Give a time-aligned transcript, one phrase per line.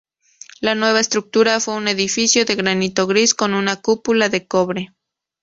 [0.61, 4.95] La nueva estructura fue un edificio de granito gris con una cúpula de cobre.